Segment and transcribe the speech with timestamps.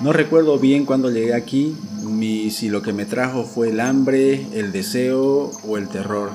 [0.00, 1.74] No recuerdo bien cuando llegué aquí,
[2.04, 6.30] ni si lo que me trajo fue el hambre, el deseo o el terror.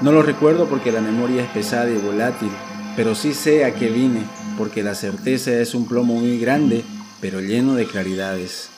[0.00, 2.50] No lo recuerdo porque la memoria es pesada y volátil,
[2.94, 4.20] pero sí sé a qué vine,
[4.58, 6.84] porque la certeza es un plomo muy grande,
[7.20, 8.73] pero lleno de claridades.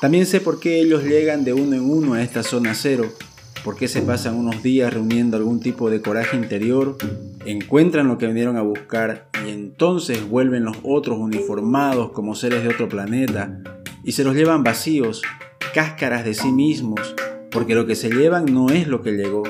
[0.00, 3.12] También sé por qué ellos llegan de uno en uno a esta zona cero,
[3.64, 6.96] por qué se pasan unos días reuniendo algún tipo de coraje interior,
[7.44, 12.68] encuentran lo que vinieron a buscar y entonces vuelven los otros uniformados como seres de
[12.68, 13.60] otro planeta
[14.04, 15.20] y se los llevan vacíos,
[15.74, 17.16] cáscaras de sí mismos,
[17.50, 19.42] porque lo que se llevan no es lo que llegó,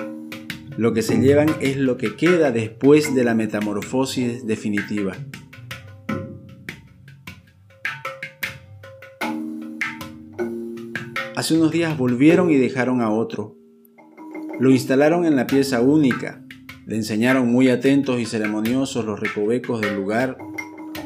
[0.78, 5.14] lo que se llevan es lo que queda después de la metamorfosis definitiva.
[11.38, 13.56] Hace unos días volvieron y dejaron a otro.
[14.58, 16.44] Lo instalaron en la pieza única.
[16.84, 20.36] Le enseñaron muy atentos y ceremoniosos los recovecos del lugar,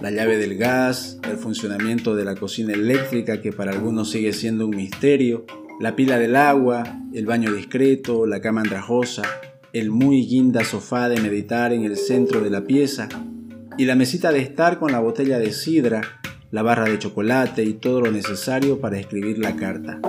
[0.01, 4.67] la llave del gas, el funcionamiento de la cocina eléctrica que para algunos sigue siendo
[4.67, 5.45] un misterio,
[5.79, 9.25] la pila del agua, el baño discreto, la cama andrajosa,
[9.75, 13.11] el muy guinda sofá de meditar en el centro de la pieza
[13.77, 16.01] y la mesita de estar con la botella de sidra,
[16.51, 20.01] la barra de chocolate y todo lo necesario para escribir la carta.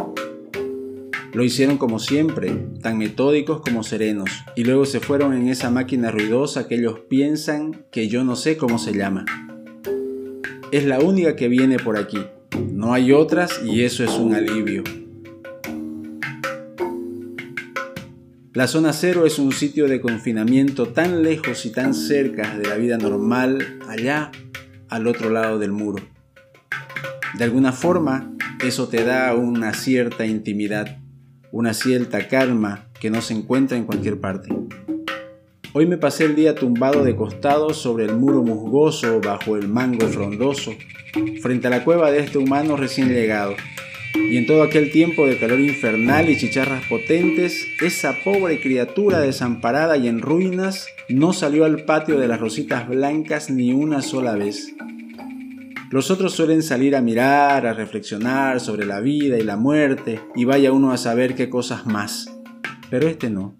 [1.33, 6.11] Lo hicieron como siempre, tan metódicos como serenos, y luego se fueron en esa máquina
[6.11, 9.25] ruidosa que ellos piensan que yo no sé cómo se llama.
[10.71, 12.19] Es la única que viene por aquí,
[12.71, 14.83] no hay otras y eso es un alivio.
[18.53, 22.75] La zona cero es un sitio de confinamiento tan lejos y tan cerca de la
[22.75, 24.31] vida normal allá
[24.89, 26.03] al otro lado del muro.
[27.35, 28.31] De alguna forma,
[28.63, 30.99] eso te da una cierta intimidad,
[31.53, 34.49] una cierta calma que no se encuentra en cualquier parte.
[35.73, 40.07] Hoy me pasé el día tumbado de costado sobre el muro musgoso bajo el mango
[40.07, 40.71] frondoso,
[41.43, 43.53] frente a la cueva de este humano recién llegado,
[44.15, 49.95] y en todo aquel tiempo de calor infernal y chicharras potentes, esa pobre criatura desamparada
[49.95, 54.73] y en ruinas no salió al patio de las rositas blancas ni una sola vez.
[55.93, 60.43] Los otros suelen salir a mirar, a reflexionar sobre la vida y la muerte, y
[60.43, 62.33] vaya uno a saber qué cosas más.
[62.89, 63.55] Pero este no.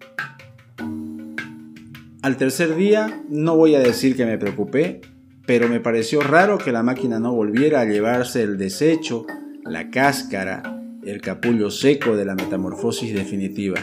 [2.24, 5.02] Al tercer día, no voy a decir que me preocupé,
[5.46, 9.28] pero me pareció raro que la máquina no volviera a llevarse el desecho
[9.64, 13.80] la cáscara, el capullo seco de la metamorfosis definitiva.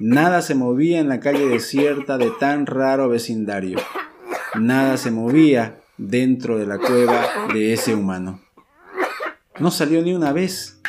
[0.00, 3.78] Nada se movía en la calle desierta de tan raro vecindario.
[4.54, 8.40] Nada se movía dentro de la cueva de ese humano.
[9.60, 10.80] No salió ni una vez,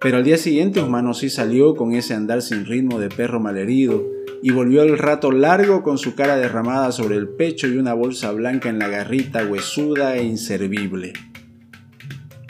[0.00, 4.04] pero al día siguiente humano sí salió con ese andar sin ritmo de perro malherido
[4.42, 8.30] y volvió el rato largo con su cara derramada sobre el pecho y una bolsa
[8.30, 11.14] blanca en la garrita huesuda e inservible.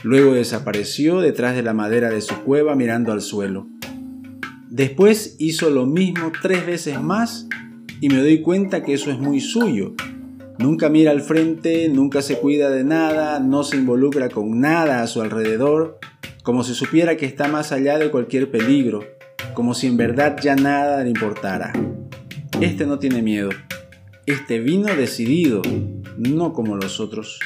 [0.03, 3.69] Luego desapareció detrás de la madera de su cueva mirando al suelo.
[4.69, 7.49] Después hizo lo mismo tres veces más
[8.01, 9.95] y me doy cuenta que eso es muy suyo.
[10.59, 15.07] Nunca mira al frente, nunca se cuida de nada, no se involucra con nada a
[15.09, 15.99] su alrededor,
[16.45, 19.05] como si supiera que está más allá de cualquier peligro,
[19.55, 21.73] como si en verdad ya nada le importara.
[22.61, 23.51] Este no tiene miedo.
[24.27, 25.61] Este vino decidido,
[26.17, 27.41] no como los otros.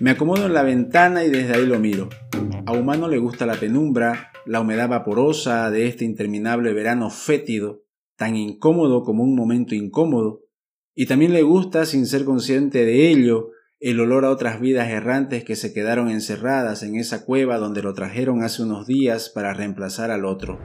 [0.00, 2.08] Me acomodo en la ventana y desde ahí lo miro.
[2.66, 7.84] A Humano le gusta la penumbra, la humedad vaporosa de este interminable verano fétido,
[8.16, 10.40] tan incómodo como un momento incómodo,
[11.00, 15.44] y también le gusta, sin ser consciente de ello, el olor a otras vidas errantes
[15.44, 20.10] que se quedaron encerradas en esa cueva donde lo trajeron hace unos días para reemplazar
[20.10, 20.58] al otro.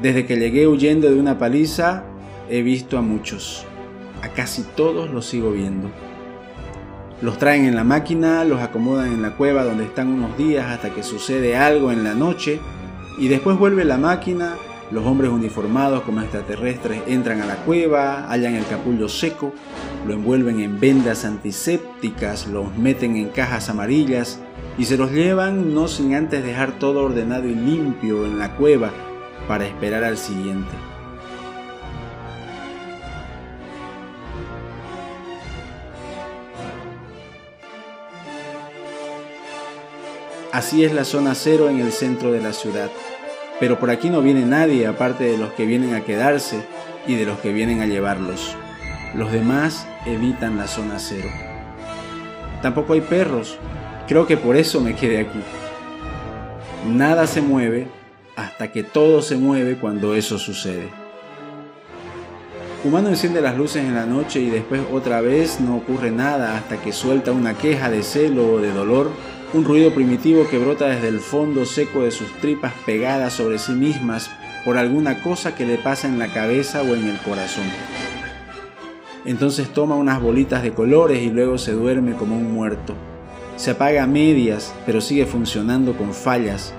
[0.00, 2.04] Desde que llegué huyendo de una paliza,
[2.48, 3.66] he visto a muchos.
[4.22, 5.90] A casi todos los sigo viendo.
[7.20, 10.94] Los traen en la máquina, los acomodan en la cueva donde están unos días hasta
[10.94, 12.60] que sucede algo en la noche
[13.18, 14.54] y después vuelve la máquina,
[14.90, 19.52] los hombres uniformados como extraterrestres entran a la cueva, hallan el capullo seco,
[20.06, 24.40] lo envuelven en vendas antisépticas, los meten en cajas amarillas
[24.78, 28.90] y se los llevan no sin antes dejar todo ordenado y limpio en la cueva
[29.46, 30.72] para esperar al siguiente.
[40.50, 42.90] Así es la zona cero en el centro de la ciudad.
[43.60, 46.64] Pero por aquí no viene nadie aparte de los que vienen a quedarse
[47.06, 48.56] y de los que vienen a llevarlos.
[49.14, 51.28] Los demás evitan la zona cero.
[52.62, 53.58] Tampoco hay perros.
[54.06, 55.40] Creo que por eso me quedé aquí.
[56.86, 57.88] Nada se mueve
[58.36, 60.88] hasta que todo se mueve cuando eso sucede.
[62.84, 66.80] Humano enciende las luces en la noche y después otra vez no ocurre nada hasta
[66.80, 69.10] que suelta una queja de celo o de dolor,
[69.54, 73.72] un ruido primitivo que brota desde el fondo seco de sus tripas pegadas sobre sí
[73.72, 74.30] mismas
[74.64, 77.64] por alguna cosa que le pasa en la cabeza o en el corazón.
[79.24, 82.94] Entonces toma unas bolitas de colores y luego se duerme como un muerto.
[83.56, 86.74] Se apaga a medias, pero sigue funcionando con fallas.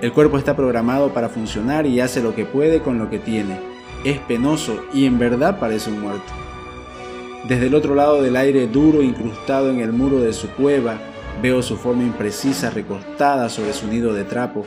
[0.00, 3.74] El cuerpo está programado para funcionar y hace lo que puede con lo que tiene
[4.04, 6.32] es penoso y en verdad parece un muerto.
[7.48, 10.98] Desde el otro lado del aire duro incrustado en el muro de su cueva,
[11.42, 14.66] veo su forma imprecisa recostada sobre su nido de trapo.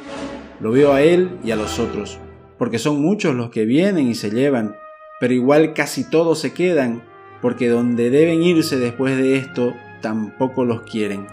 [0.60, 2.20] Lo veo a él y a los otros,
[2.58, 4.76] porque son muchos los que vienen y se llevan,
[5.20, 7.04] pero igual casi todos se quedan,
[7.42, 11.28] porque donde deben irse después de esto, tampoco los quieren.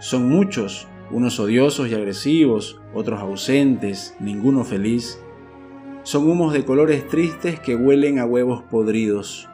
[0.00, 5.18] Son muchos, unos odiosos y agresivos, otros ausentes, ninguno feliz.
[6.02, 9.48] Son humos de colores tristes que huelen a huevos podridos.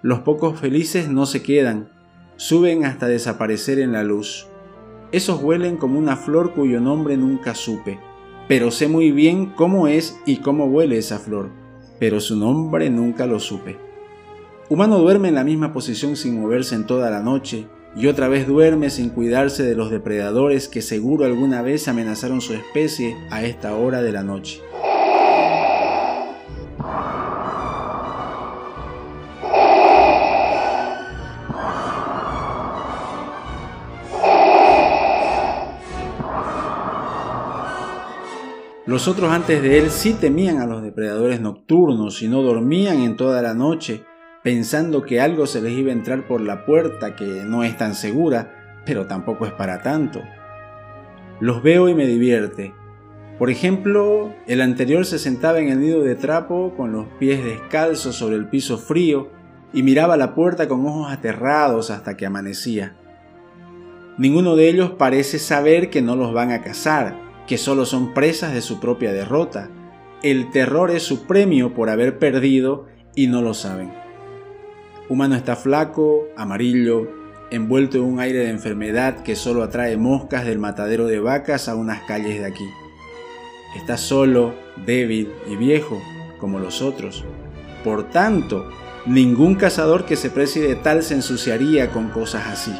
[0.00, 1.90] Los pocos felices no se quedan,
[2.38, 4.46] suben hasta desaparecer en la luz.
[5.10, 7.98] Esos huelen como una flor cuyo nombre nunca supe,
[8.46, 11.50] pero sé muy bien cómo es y cómo huele esa flor,
[11.98, 13.76] pero su nombre nunca lo supe.
[14.70, 18.46] Humano duerme en la misma posición sin moverse en toda la noche, y otra vez
[18.46, 23.74] duerme sin cuidarse de los depredadores que seguro alguna vez amenazaron su especie a esta
[23.74, 24.60] hora de la noche.
[38.88, 43.16] Los otros antes de él sí temían a los depredadores nocturnos y no dormían en
[43.18, 44.02] toda la noche,
[44.42, 47.94] pensando que algo se les iba a entrar por la puerta que no es tan
[47.94, 50.22] segura, pero tampoco es para tanto.
[51.38, 52.72] Los veo y me divierte.
[53.38, 58.16] Por ejemplo, el anterior se sentaba en el nido de trapo con los pies descalzos
[58.16, 59.28] sobre el piso frío
[59.74, 62.96] y miraba la puerta con ojos aterrados hasta que amanecía.
[64.16, 68.52] Ninguno de ellos parece saber que no los van a cazar, que solo son presas
[68.52, 69.70] de su propia derrota.
[70.22, 73.92] El terror es su premio por haber perdido y no lo saben.
[75.08, 77.08] Humano está flaco, amarillo,
[77.50, 81.74] envuelto en un aire de enfermedad que solo atrae moscas del matadero de vacas a
[81.74, 82.68] unas calles de aquí.
[83.74, 84.54] Está solo,
[84.84, 85.98] débil y viejo,
[86.38, 87.24] como los otros.
[87.82, 88.68] Por tanto,
[89.06, 92.72] ningún cazador que se precie tal se ensuciaría con cosas así.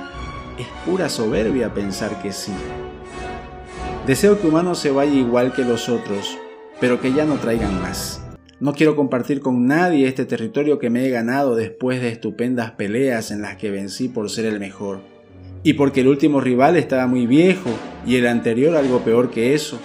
[0.59, 2.53] Es pura soberbia pensar que sí.
[4.09, 6.39] Deseo que Humano se vaya igual que los otros,
[6.81, 8.23] pero que ya no traigan más.
[8.59, 13.31] No quiero compartir con nadie este territorio que me he ganado después de estupendas peleas
[13.31, 15.01] en las que vencí por ser el mejor.
[15.63, 17.69] Y porque el último rival estaba muy viejo
[18.07, 19.79] y el anterior algo peor que eso.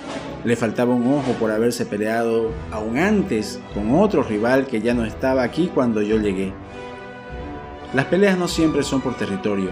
[0.46, 5.04] Le faltaba un ojo por haberse peleado aún antes con otro rival que ya no
[5.04, 6.54] estaba aquí cuando yo llegué.
[7.94, 9.72] Las peleas no siempre son por territorio,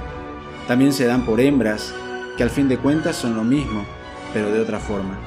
[0.68, 1.94] también se dan por hembras,
[2.36, 3.86] que al fin de cuentas son lo mismo
[4.33, 5.19] pero de otra forma.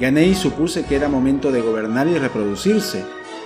[0.00, 3.04] Gané y supuse que era momento de gobernar y reproducirse,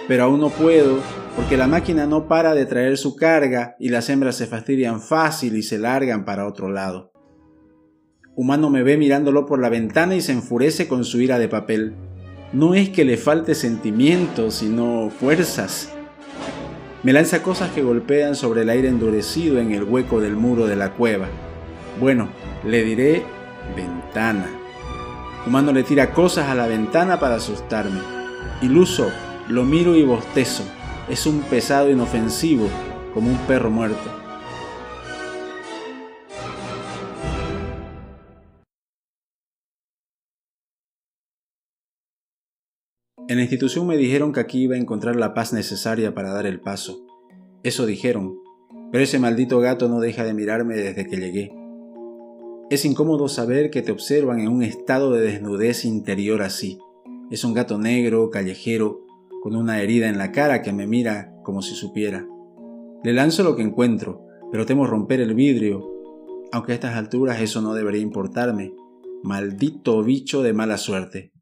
[0.08, 0.98] pero aún no puedo
[1.36, 5.56] porque la máquina no para de traer su carga y las hembras se fastidian fácil
[5.56, 7.12] y se largan para otro lado.
[8.34, 11.94] Humano me ve mirándolo por la ventana y se enfurece con su ira de papel.
[12.52, 15.92] No es que le falte sentimientos, sino fuerzas.
[17.02, 20.76] Me lanza cosas que golpean sobre el aire endurecido en el hueco del muro de
[20.76, 21.28] la cueva.
[22.00, 22.28] Bueno,
[22.64, 23.22] le diré
[23.74, 24.48] ventana.
[25.46, 28.00] Humano le tira cosas a la ventana para asustarme.
[28.62, 29.10] Iluso,
[29.48, 30.64] lo miro y bostezo.
[31.08, 32.68] Es un pesado inofensivo,
[33.14, 34.20] como un perro muerto.
[43.28, 46.46] En la institución me dijeron que aquí iba a encontrar la paz necesaria para dar
[46.46, 47.06] el paso.
[47.62, 48.36] Eso dijeron,
[48.90, 51.59] pero ese maldito gato no deja de mirarme desde que llegué.
[52.70, 56.78] Es incómodo saber que te observan en un estado de desnudez interior así.
[57.28, 59.00] Es un gato negro, callejero,
[59.42, 62.28] con una herida en la cara que me mira como si supiera.
[63.02, 65.84] Le lanzo lo que encuentro, pero temo romper el vidrio,
[66.52, 68.72] aunque a estas alturas eso no debería importarme.
[69.24, 71.32] Maldito bicho de mala suerte.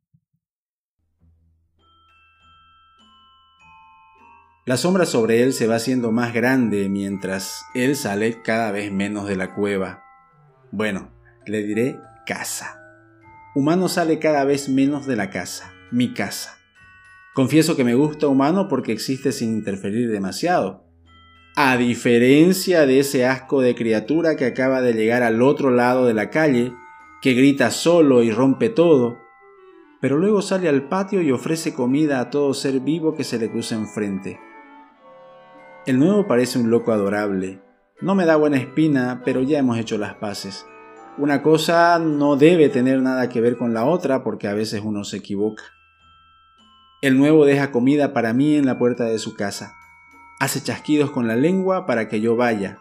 [4.64, 9.28] La sombra sobre él se va haciendo más grande mientras él sale cada vez menos
[9.28, 10.04] de la cueva.
[10.70, 11.17] Bueno,
[11.48, 12.80] le diré casa.
[13.54, 16.58] Humano sale cada vez menos de la casa, mi casa.
[17.34, 20.84] Confieso que me gusta humano porque existe sin interferir demasiado.
[21.56, 26.14] A diferencia de ese asco de criatura que acaba de llegar al otro lado de
[26.14, 26.72] la calle
[27.20, 29.18] que grita solo y rompe todo,
[30.00, 33.50] pero luego sale al patio y ofrece comida a todo ser vivo que se le
[33.50, 34.38] cruza enfrente.
[35.86, 37.60] El nuevo parece un loco adorable.
[38.00, 40.64] No me da buena espina, pero ya hemos hecho las paces.
[41.18, 45.02] Una cosa no debe tener nada que ver con la otra porque a veces uno
[45.02, 45.64] se equivoca.
[47.02, 49.74] El nuevo deja comida para mí en la puerta de su casa.
[50.38, 52.78] Hace chasquidos con la lengua para que yo vaya.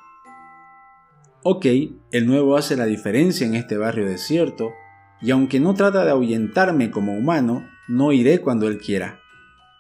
[1.42, 1.66] Ok,
[2.12, 4.72] el nuevo hace la diferencia en este barrio desierto,
[5.20, 9.20] y aunque no trata de ahuyentarme como humano, no iré cuando él quiera.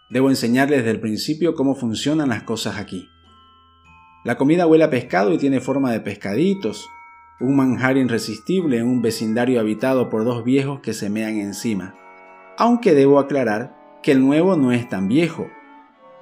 [0.09, 3.07] Debo enseñarle desde el principio cómo funcionan las cosas aquí.
[4.23, 6.89] La comida huele a pescado y tiene forma de pescaditos,
[7.39, 11.95] un manjar irresistible en un vecindario habitado por dos viejos que se mean encima.
[12.57, 15.47] Aunque debo aclarar que el nuevo no es tan viejo.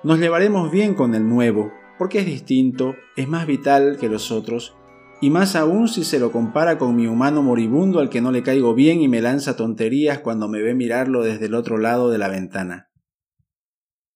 [0.03, 4.75] Nos llevaremos bien con el nuevo, porque es distinto, es más vital que los otros,
[5.21, 8.43] y más aún si se lo compara con mi humano moribundo al que no le
[8.43, 12.17] caigo bien y me lanza tonterías cuando me ve mirarlo desde el otro lado de
[12.17, 12.89] la ventana.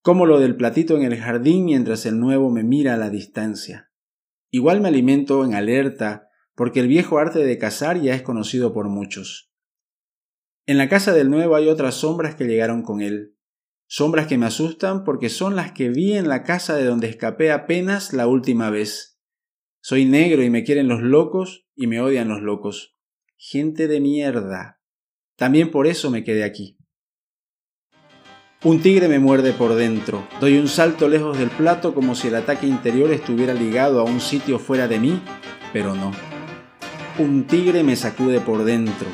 [0.01, 3.91] Como lo del platito en el jardín mientras el nuevo me mira a la distancia.
[4.51, 6.28] Igual me alimento en alerta,
[6.59, 9.49] porque el viejo arte de cazar ya es conocido por muchos.
[10.65, 13.37] En la casa del nuevo hay otras sombras que llegaron con él,
[13.87, 17.53] sombras que me asustan porque son las que vi en la casa de donde escapé
[17.53, 19.21] apenas la última vez.
[19.81, 22.97] Soy negro y me quieren los locos y me odian los locos.
[23.37, 24.81] Gente de mierda.
[25.37, 26.77] También por eso me quedé aquí.
[28.65, 30.27] Un tigre me muerde por dentro.
[30.41, 34.19] Doy un salto lejos del plato como si el ataque interior estuviera ligado a un
[34.19, 35.21] sitio fuera de mí,
[35.71, 36.11] pero no.
[37.19, 39.09] Un tigre me sacude por dentro.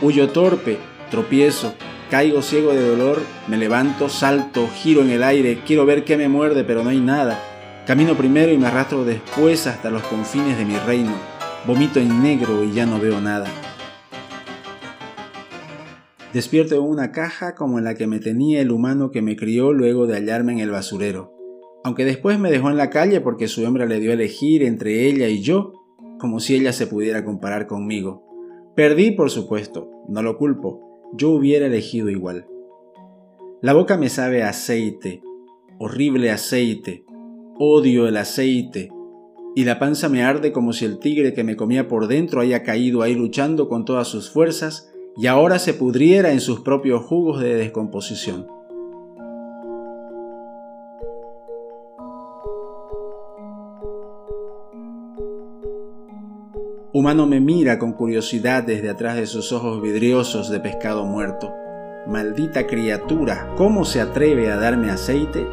[0.00, 0.78] Huyo torpe,
[1.10, 1.74] tropiezo,
[2.10, 6.30] caigo ciego de dolor, me levanto, salto, giro en el aire, quiero ver qué me
[6.30, 7.38] muerde, pero no hay nada.
[7.86, 11.12] Camino primero y me arrastro después hasta los confines de mi reino.
[11.66, 13.46] Vomito en negro y ya no veo nada.
[16.32, 19.74] Despierto en una caja como en la que me tenía el humano que me crió
[19.74, 21.34] luego de hallarme en el basurero.
[21.84, 25.06] Aunque después me dejó en la calle porque su hembra le dio a elegir entre
[25.06, 25.83] ella y yo,
[26.18, 28.24] como si ella se pudiera comparar conmigo.
[28.74, 32.46] Perdí, por supuesto, no lo culpo, yo hubiera elegido igual.
[33.60, 35.22] La boca me sabe aceite,
[35.78, 37.04] horrible aceite,
[37.58, 38.90] odio el aceite,
[39.54, 42.62] y la panza me arde como si el tigre que me comía por dentro haya
[42.62, 47.40] caído ahí luchando con todas sus fuerzas y ahora se pudriera en sus propios jugos
[47.40, 48.48] de descomposición.
[56.96, 61.52] Humano me mira con curiosidad desde atrás de sus ojos vidriosos de pescado muerto.
[62.06, 65.44] Maldita criatura, ¿cómo se atreve a darme aceite?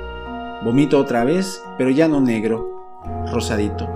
[0.63, 3.89] Vomito otra vez, pero ya no negro, rosadito.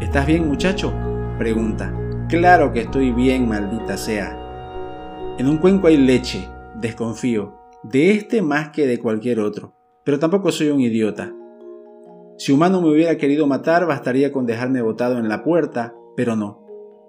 [0.00, 0.92] ¿Estás bien, muchacho?
[1.38, 1.94] pregunta.
[2.28, 4.36] Claro que estoy bien, maldita sea.
[5.38, 10.50] En un cuenco hay leche, desconfío, de este más que de cualquier otro, pero tampoco
[10.50, 11.32] soy un idiota.
[12.40, 16.64] Si humano me hubiera querido matar, bastaría con dejarme botado en la puerta, pero no.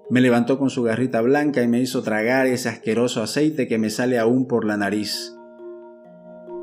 [0.10, 3.90] Me levantó con su garrita blanca y me hizo tragar ese asqueroso aceite que me
[3.90, 5.34] sale aún por la nariz.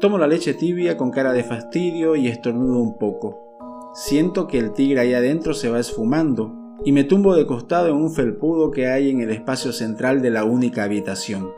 [0.00, 3.90] Tomo la leche tibia con cara de fastidio y estornudo un poco.
[3.94, 7.96] Siento que el tigre ahí adentro se va esfumando y me tumbo de costado en
[7.96, 11.48] un felpudo que hay en el espacio central de la única habitación.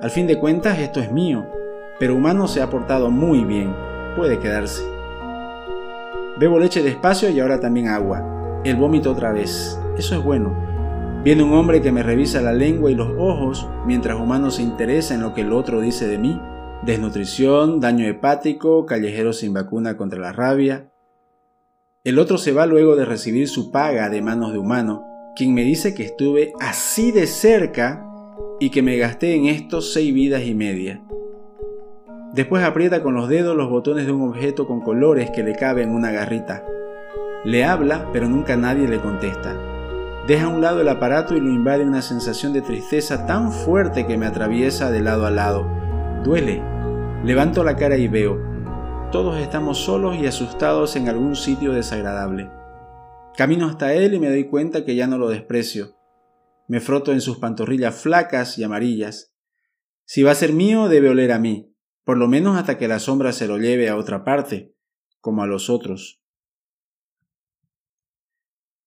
[0.00, 1.44] Al fin de cuentas esto es mío,
[2.00, 3.70] pero humano se ha portado muy bien,
[4.16, 4.97] puede quedarse.
[6.38, 8.62] Bebo leche despacio y ahora también agua.
[8.64, 9.76] El vómito otra vez.
[9.96, 10.54] Eso es bueno.
[11.24, 15.14] Viene un hombre que me revisa la lengua y los ojos mientras humano se interesa
[15.14, 16.40] en lo que el otro dice de mí.
[16.84, 20.92] Desnutrición, daño hepático, callejero sin vacuna contra la rabia.
[22.04, 25.04] El otro se va luego de recibir su paga de manos de humano,
[25.34, 28.06] quien me dice que estuve así de cerca
[28.60, 31.02] y que me gasté en esto seis vidas y media.
[32.32, 35.82] Después aprieta con los dedos los botones de un objeto con colores que le cabe
[35.82, 36.62] en una garrita.
[37.44, 39.56] Le habla, pero nunca nadie le contesta.
[40.26, 44.06] Deja a un lado el aparato y lo invade una sensación de tristeza tan fuerte
[44.06, 45.66] que me atraviesa de lado a lado.
[46.22, 46.62] Duele.
[47.24, 48.38] Levanto la cara y veo.
[49.10, 52.50] Todos estamos solos y asustados en algún sitio desagradable.
[53.38, 55.96] Camino hasta él y me doy cuenta que ya no lo desprecio.
[56.66, 59.32] Me froto en sus pantorrillas flacas y amarillas.
[60.04, 61.68] Si va a ser mío, debe oler a mí
[62.08, 64.74] por lo menos hasta que la sombra se lo lleve a otra parte,
[65.20, 66.22] como a los otros.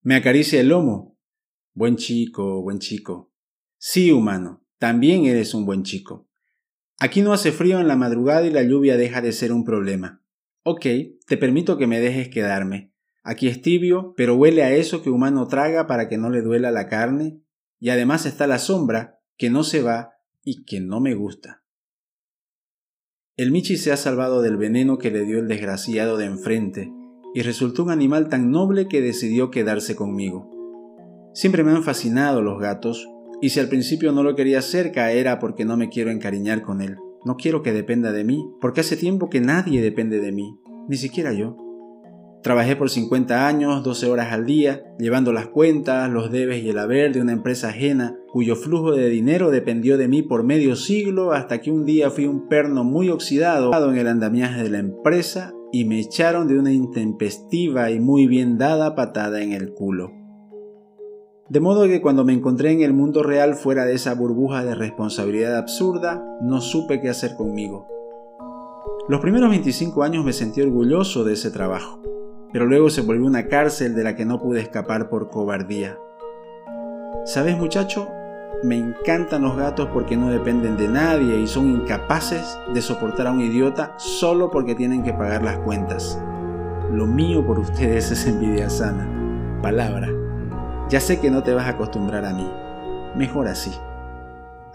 [0.02, 1.20] Me acaricia el lomo.
[1.76, 3.32] Buen chico, buen chico.
[3.78, 6.28] Sí, humano, también eres un buen chico.
[7.00, 10.24] Aquí no hace frío en la madrugada y la lluvia deja de ser un problema.
[10.64, 10.88] Ok,
[11.28, 12.92] te permito que me dejes quedarme.
[13.22, 16.72] Aquí es tibio, pero huele a eso que humano traga para que no le duela
[16.72, 17.44] la carne,
[17.80, 21.61] Y además está la sombra, que no se va y que no me gusta.
[23.42, 26.94] El Michi se ha salvado del veneno que le dio el desgraciado de enfrente
[27.34, 30.48] y resultó un animal tan noble que decidió quedarse conmigo.
[31.34, 33.10] Siempre me han fascinado los gatos
[33.42, 36.84] y si al principio no lo quería cerca era porque no me quiero encariñar con
[36.84, 36.98] él.
[37.26, 40.98] No quiero que dependa de mí, porque hace tiempo que nadie depende de mí, ni
[40.98, 41.58] siquiera yo.
[42.44, 46.78] Trabajé por 50 años, 12 horas al día, llevando las cuentas, los debes y el
[46.78, 51.32] haber de una empresa ajena, cuyo flujo de dinero dependió de mí por medio siglo
[51.32, 55.54] hasta que un día fui un perno muy oxidado en el andamiaje de la empresa
[55.72, 60.12] y me echaron de una intempestiva y muy bien dada patada en el culo.
[61.50, 64.76] De modo que cuando me encontré en el mundo real fuera de esa burbuja de
[64.76, 67.88] responsabilidad absurda, no supe qué hacer conmigo.
[69.10, 72.02] Los primeros 25 años me sentí orgulloso de ese trabajo
[72.52, 75.98] pero luego se volvió una cárcel de la que no pude escapar por cobardía.
[77.26, 78.10] ¿Sabes muchacho?
[78.64, 83.32] Me encantan los gatos porque no dependen de nadie y son incapaces de soportar a
[83.32, 86.22] un idiota solo porque tienen que pagar las cuentas.
[86.92, 89.60] Lo mío por ustedes es envidia sana.
[89.62, 90.10] Palabra.
[90.90, 92.48] Ya sé que no te vas a acostumbrar a mí.
[93.16, 93.72] Mejor así.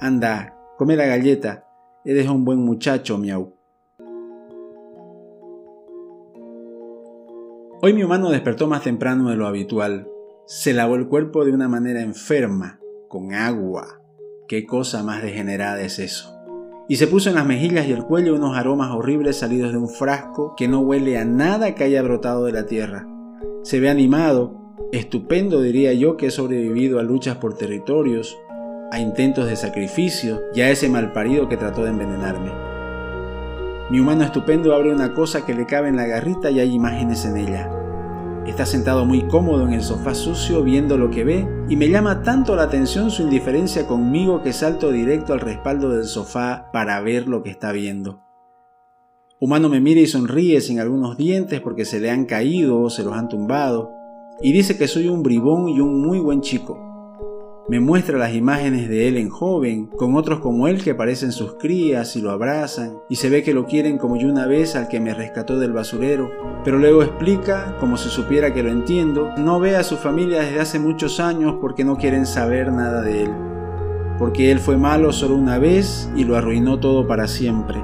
[0.00, 1.64] Anda, come la galleta.
[2.04, 3.54] Eres un buen muchacho, miau.
[7.82, 10.08] Hoy mi humano despertó más temprano de lo habitual.
[10.46, 14.00] Se lavó el cuerpo de una manera enferma, con agua.
[14.48, 16.32] Qué cosa más degenerada es eso.
[16.88, 19.88] Y se puso en las mejillas y el cuello unos aromas horribles salidos de un
[19.88, 23.08] frasco que no huele a nada que haya brotado de la tierra.
[23.62, 28.38] Se ve animado, estupendo diría yo que he sobrevivido a luchas por territorios,
[28.92, 32.52] a intentos de sacrificio y a ese malparido que trató de envenenarme.
[33.90, 37.24] Mi humano estupendo abre una cosa que le cabe en la garrita y hay imágenes
[37.24, 37.75] en ella.
[38.46, 42.22] Está sentado muy cómodo en el sofá sucio viendo lo que ve y me llama
[42.22, 47.26] tanto la atención su indiferencia conmigo que salto directo al respaldo del sofá para ver
[47.26, 48.22] lo que está viendo.
[49.40, 53.02] Humano me mira y sonríe sin algunos dientes porque se le han caído o se
[53.02, 53.92] los han tumbado
[54.40, 56.85] y dice que soy un bribón y un muy buen chico.
[57.68, 61.54] Me muestra las imágenes de él en joven, con otros como él que parecen sus
[61.54, 64.86] crías y lo abrazan, y se ve que lo quieren como yo una vez al
[64.86, 66.30] que me rescató del basurero,
[66.62, 70.60] pero luego explica, como si supiera que lo entiendo, no ve a su familia desde
[70.60, 73.30] hace muchos años porque no quieren saber nada de él,
[74.16, 77.82] porque él fue malo solo una vez y lo arruinó todo para siempre.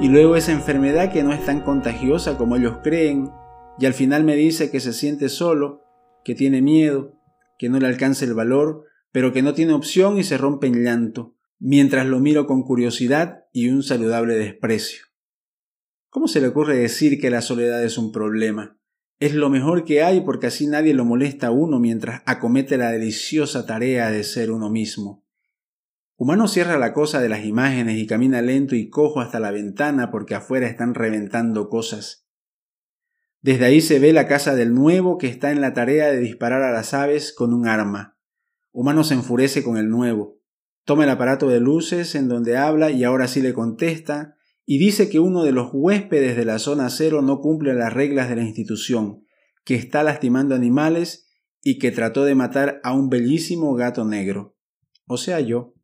[0.00, 3.30] Y luego esa enfermedad que no es tan contagiosa como ellos creen,
[3.78, 5.84] y al final me dice que se siente solo,
[6.24, 7.12] que tiene miedo,
[7.56, 10.82] que no le alcanza el valor, pero que no tiene opción y se rompe en
[10.82, 15.04] llanto, mientras lo miro con curiosidad y un saludable desprecio.
[16.08, 18.78] ¿Cómo se le ocurre decir que la soledad es un problema?
[19.20, 22.90] Es lo mejor que hay porque así nadie lo molesta a uno mientras acomete la
[22.90, 25.24] deliciosa tarea de ser uno mismo.
[26.16, 30.10] Humano cierra la cosa de las imágenes y camina lento y cojo hasta la ventana
[30.10, 32.26] porque afuera están reventando cosas.
[33.40, 36.62] Desde ahí se ve la casa del nuevo que está en la tarea de disparar
[36.62, 38.18] a las aves con un arma.
[38.72, 40.40] Humano se enfurece con el nuevo.
[40.84, 45.08] Toma el aparato de luces en donde habla y ahora sí le contesta y dice
[45.08, 48.42] que uno de los huéspedes de la zona cero no cumple las reglas de la
[48.42, 49.24] institución,
[49.64, 51.28] que está lastimando animales
[51.62, 54.56] y que trató de matar a un bellísimo gato negro.
[55.06, 55.74] O sea, yo.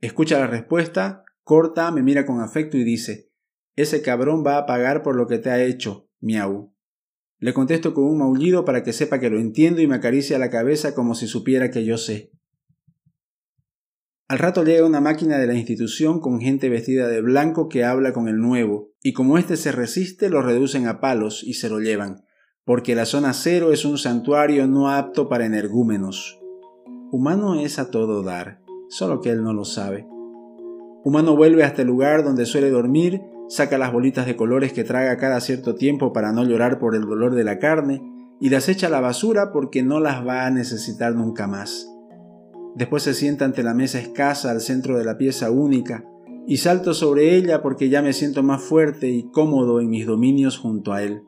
[0.00, 3.30] Escucha la respuesta, corta, me mira con afecto y dice,
[3.76, 6.74] ese cabrón va a pagar por lo que te ha hecho, miau.
[7.38, 10.50] Le contesto con un maullido para que sepa que lo entiendo y me acaricia la
[10.50, 12.32] cabeza como si supiera que yo sé.
[14.26, 18.12] Al rato llega una máquina de la institución con gente vestida de blanco que habla
[18.12, 21.80] con el nuevo, y como éste se resiste, lo reducen a palos y se lo
[21.80, 22.24] llevan,
[22.64, 26.38] porque la zona cero es un santuario no apto para energúmenos.
[27.10, 30.06] Humano es a todo dar, solo que él no lo sabe.
[31.04, 35.16] Humano vuelve hasta el lugar donde suele dormir saca las bolitas de colores que traga
[35.16, 38.02] cada cierto tiempo para no llorar por el dolor de la carne
[38.40, 41.88] y las echa a la basura porque no las va a necesitar nunca más.
[42.74, 46.04] Después se sienta ante la mesa escasa al centro de la pieza única
[46.46, 50.58] y salto sobre ella porque ya me siento más fuerte y cómodo en mis dominios
[50.58, 51.22] junto a él.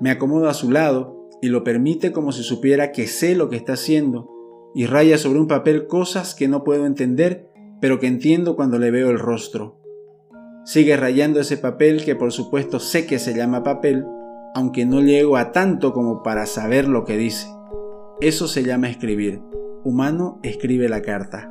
[0.00, 3.56] Me acomodo a su lado y lo permite como si supiera que sé lo que
[3.56, 4.28] está haciendo
[4.74, 7.50] y raya sobre un papel cosas que no puedo entender
[7.80, 9.79] pero que entiendo cuando le veo el rostro.
[10.64, 14.06] Sigue rayando ese papel que por supuesto sé que se llama papel,
[14.54, 17.48] aunque no llego a tanto como para saber lo que dice.
[18.20, 19.42] Eso se llama escribir.
[19.84, 21.50] Humano escribe la carta.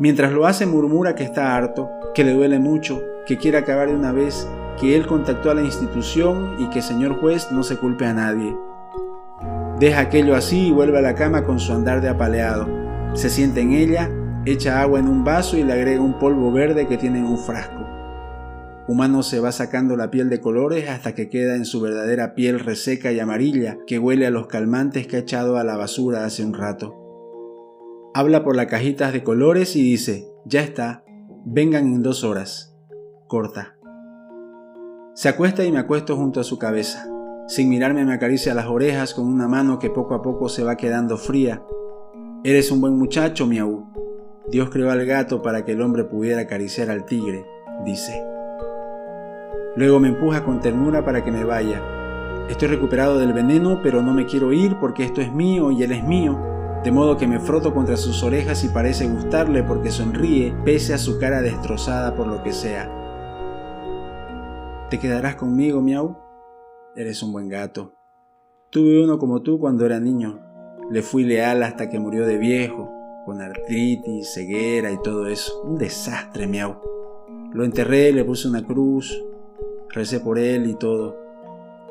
[0.00, 3.94] Mientras lo hace murmura que está harto, que le duele mucho, que quiere acabar de
[3.94, 4.48] una vez,
[4.80, 8.56] que él contactó a la institución y que señor juez no se culpe a nadie.
[9.78, 12.66] Deja aquello así y vuelve a la cama con su andar de apaleado.
[13.14, 14.10] Se siente en ella,
[14.52, 17.38] echa agua en un vaso y le agrega un polvo verde que tiene en un
[17.38, 17.84] frasco.
[18.86, 22.60] Humano se va sacando la piel de colores hasta que queda en su verdadera piel
[22.60, 26.44] reseca y amarilla que huele a los calmantes que ha echado a la basura hace
[26.44, 26.94] un rato.
[28.12, 31.02] Habla por las cajitas de colores y dice, ya está,
[31.46, 32.76] vengan en dos horas.
[33.26, 33.76] Corta.
[35.14, 37.08] Se acuesta y me acuesto junto a su cabeza.
[37.48, 40.76] Sin mirarme me acaricia las orejas con una mano que poco a poco se va
[40.76, 41.62] quedando fría.
[42.44, 43.93] Eres un buen muchacho, miau.
[44.46, 47.46] Dios creó al gato para que el hombre pudiera acariciar al tigre,
[47.84, 48.22] dice.
[49.74, 51.82] Luego me empuja con ternura para que me vaya.
[52.50, 55.92] Estoy recuperado del veneno, pero no me quiero ir porque esto es mío y él
[55.92, 56.38] es mío,
[56.84, 60.98] de modo que me froto contra sus orejas y parece gustarle porque sonríe pese a
[60.98, 62.90] su cara destrozada por lo que sea.
[64.90, 66.18] ¿Te quedarás conmigo, miau?
[66.94, 67.94] Eres un buen gato.
[68.68, 70.40] Tuve uno como tú cuando era niño.
[70.90, 72.92] Le fui leal hasta que murió de viejo,
[73.24, 75.62] con artritis, ceguera y todo eso.
[75.62, 76.76] Un desastre, miau.
[77.52, 79.22] Lo enterré, le puse una cruz,
[79.90, 81.16] recé por él y todo.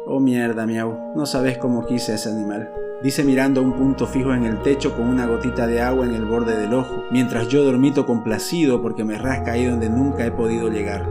[0.06, 2.70] Oh mierda, miau, no sabes cómo quise a ese animal.
[3.02, 6.14] Dice mirando a un punto fijo en el techo con una gotita de agua en
[6.14, 10.32] el borde del ojo, mientras yo dormito complacido porque me rasca ahí donde nunca he
[10.32, 11.06] podido llegar.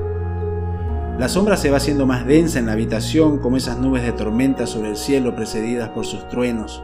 [1.18, 4.66] La sombra se va haciendo más densa en la habitación como esas nubes de tormenta
[4.66, 6.82] sobre el cielo precedidas por sus truenos.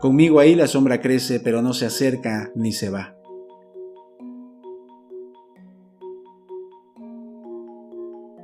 [0.00, 3.16] Conmigo ahí la sombra crece pero no se acerca ni se va.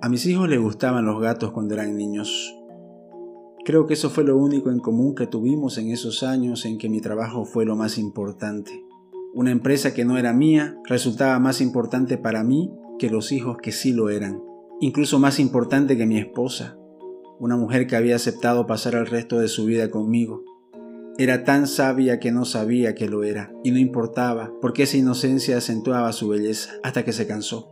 [0.02, 2.56] A mis hijos les gustaban los gatos cuando eran niños.
[3.66, 6.88] Creo que eso fue lo único en común que tuvimos en esos años en que
[6.88, 8.82] mi trabajo fue lo más importante.
[9.34, 13.72] Una empresa que no era mía resultaba más importante para mí que los hijos que
[13.72, 14.42] sí lo eran.
[14.80, 16.78] Incluso más importante que mi esposa,
[17.38, 20.42] una mujer que había aceptado pasar el resto de su vida conmigo.
[21.18, 25.58] Era tan sabia que no sabía que lo era, y no importaba, porque esa inocencia
[25.58, 27.70] acentuaba su belleza, hasta que se cansó.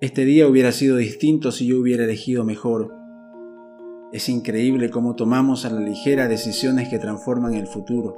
[0.00, 2.94] Este día hubiera sido distinto si yo hubiera elegido mejor.
[4.12, 8.16] Es increíble cómo tomamos a la ligera decisiones que transforman el futuro.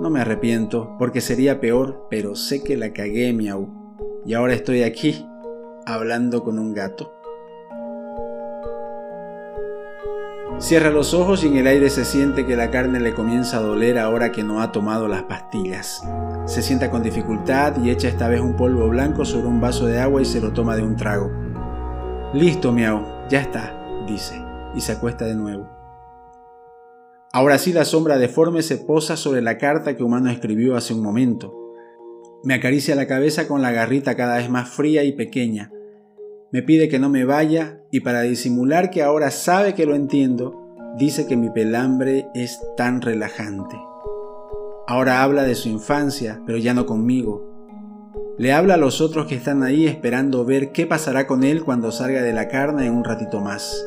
[0.00, 3.68] No me arrepiento, porque sería peor, pero sé que la cagué, miau.
[4.24, 5.24] Y ahora estoy aquí,
[5.86, 7.17] hablando con un gato.
[10.58, 13.62] Cierra los ojos y en el aire se siente que la carne le comienza a
[13.62, 16.02] doler ahora que no ha tomado las pastillas.
[16.46, 20.00] Se sienta con dificultad y echa esta vez un polvo blanco sobre un vaso de
[20.00, 21.30] agua y se lo toma de un trago.
[22.34, 23.72] Listo, miau, ya está,
[24.08, 24.34] dice,
[24.74, 25.68] y se acuesta de nuevo.
[27.32, 31.04] Ahora sí la sombra deforme se posa sobre la carta que Humano escribió hace un
[31.04, 31.54] momento.
[32.42, 35.70] Me acaricia la cabeza con la garrita cada vez más fría y pequeña,
[36.50, 40.94] me pide que no me vaya y para disimular que ahora sabe que lo entiendo,
[40.96, 43.76] dice que mi pelambre es tan relajante.
[44.86, 47.46] Ahora habla de su infancia, pero ya no conmigo.
[48.38, 51.92] Le habla a los otros que están ahí esperando ver qué pasará con él cuando
[51.92, 53.84] salga de la carne en un ratito más.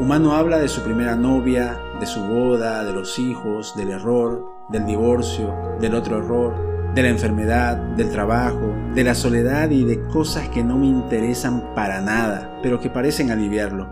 [0.00, 4.86] Humano habla de su primera novia, de su boda, de los hijos, del error, del
[4.86, 10.48] divorcio, del otro error, de la enfermedad, del trabajo, de la soledad y de cosas
[10.48, 13.88] que no me interesan para nada, pero que parecen aliviarlo.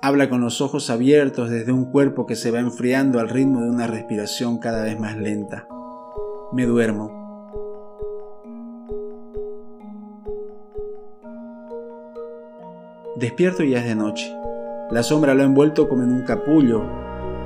[0.00, 3.70] Habla con los ojos abiertos desde un cuerpo que se va enfriando al ritmo de
[3.70, 5.66] una respiración cada vez más lenta.
[6.52, 7.22] Me duermo.
[13.16, 14.34] Despierto y ya es de noche.
[14.90, 16.82] La sombra lo ha envuelto como en un capullo.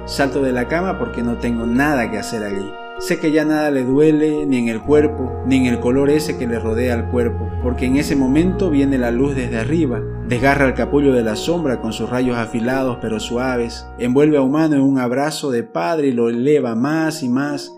[0.07, 2.69] Salto de la cama porque no tengo nada que hacer allí.
[2.99, 6.37] Sé que ya nada le duele, ni en el cuerpo, ni en el color ese
[6.37, 10.67] que le rodea al cuerpo, porque en ese momento viene la luz desde arriba, desgarra
[10.67, 14.83] el capullo de la sombra con sus rayos afilados pero suaves, envuelve a humano en
[14.83, 17.73] un abrazo de padre y lo eleva más y más,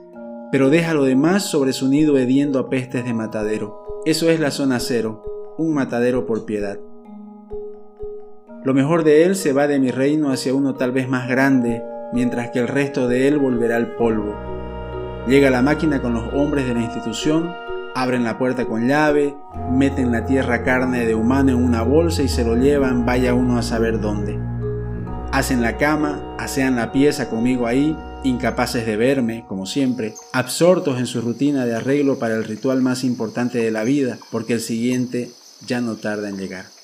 [0.50, 4.00] pero deja lo demás sobre su nido hediendo a pestes de matadero.
[4.06, 6.78] Eso es la zona cero, un matadero por piedad.
[8.64, 11.82] Lo mejor de él se va de mi reino hacia uno tal vez más grande,
[12.14, 14.49] mientras que el resto de él volverá al polvo
[15.28, 17.54] Llega la máquina con los hombres de la institución,
[17.94, 19.36] abren la puerta con llave,
[19.70, 23.58] meten la tierra carne de humano en una bolsa y se lo llevan, vaya uno
[23.58, 24.38] a saber dónde.
[25.30, 31.06] Hacen la cama, asean la pieza conmigo ahí, incapaces de verme, como siempre, absortos en
[31.06, 35.30] su rutina de arreglo para el ritual más importante de la vida, porque el siguiente
[35.66, 36.79] ya no tarda en llegar.